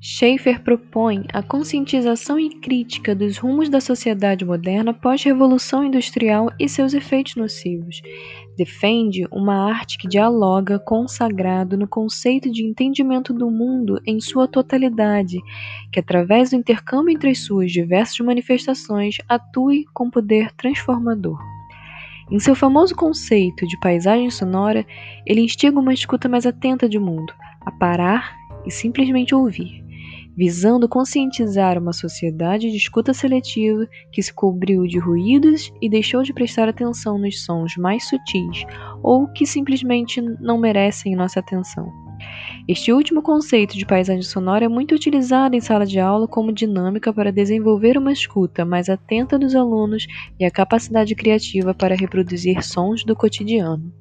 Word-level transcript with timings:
Schaeffer 0.00 0.62
propõe 0.62 1.24
a 1.32 1.42
conscientização 1.42 2.38
e 2.38 2.50
crítica 2.60 3.16
dos 3.16 3.36
rumos 3.36 3.68
da 3.68 3.80
sociedade 3.80 4.44
moderna 4.44 4.94
pós-revolução 4.94 5.82
industrial 5.82 6.52
e 6.56 6.68
seus 6.68 6.94
efeitos 6.94 7.34
nocivos. 7.34 8.00
Defende 8.56 9.26
uma 9.32 9.68
arte 9.68 9.98
que 9.98 10.06
dialoga 10.06 10.78
com 10.78 11.02
o 11.02 11.08
sagrado 11.08 11.76
no 11.76 11.88
conceito 11.88 12.48
de 12.48 12.64
entendimento 12.64 13.34
do 13.34 13.50
mundo 13.50 14.00
em 14.06 14.20
sua 14.20 14.46
totalidade, 14.46 15.40
que 15.90 15.98
através 15.98 16.50
do 16.50 16.56
intercâmbio 16.56 17.12
entre 17.12 17.30
as 17.30 17.40
suas 17.40 17.72
diversas 17.72 18.20
manifestações 18.20 19.16
atue 19.28 19.84
com 19.92 20.08
poder 20.08 20.52
transformador. 20.52 21.40
Em 22.30 22.38
seu 22.38 22.54
famoso 22.54 22.94
conceito 22.94 23.66
de 23.66 23.76
paisagem 23.80 24.30
sonora, 24.30 24.86
ele 25.26 25.40
instiga 25.40 25.80
uma 25.80 25.92
escuta 25.92 26.28
mais 26.28 26.46
atenta 26.46 26.88
de 26.88 27.00
mundo, 27.00 27.32
a 27.62 27.72
parar 27.72 28.36
e 28.64 28.70
simplesmente 28.70 29.34
ouvir 29.34 29.87
visando 30.38 30.88
conscientizar 30.88 31.76
uma 31.76 31.92
sociedade 31.92 32.70
de 32.70 32.76
escuta 32.76 33.12
seletiva 33.12 33.88
que 34.12 34.22
se 34.22 34.32
cobriu 34.32 34.86
de 34.86 34.96
ruídos 34.96 35.72
e 35.82 35.90
deixou 35.90 36.22
de 36.22 36.32
prestar 36.32 36.68
atenção 36.68 37.18
nos 37.18 37.44
sons 37.44 37.76
mais 37.76 38.08
sutis 38.08 38.64
ou 39.02 39.26
que 39.26 39.44
simplesmente 39.44 40.20
não 40.40 40.56
merecem 40.56 41.16
nossa 41.16 41.40
atenção. 41.40 41.92
Este 42.68 42.92
último 42.92 43.20
conceito 43.20 43.76
de 43.76 43.84
paisagem 43.84 44.22
sonora 44.22 44.66
é 44.66 44.68
muito 44.68 44.94
utilizado 44.94 45.56
em 45.56 45.60
sala 45.60 45.84
de 45.84 45.98
aula 45.98 46.28
como 46.28 46.52
dinâmica 46.52 47.12
para 47.12 47.32
desenvolver 47.32 47.98
uma 47.98 48.12
escuta 48.12 48.64
mais 48.64 48.88
atenta 48.88 49.36
dos 49.36 49.56
alunos 49.56 50.06
e 50.38 50.44
a 50.44 50.50
capacidade 50.52 51.16
criativa 51.16 51.74
para 51.74 51.96
reproduzir 51.96 52.62
sons 52.62 53.02
do 53.04 53.16
cotidiano. 53.16 53.92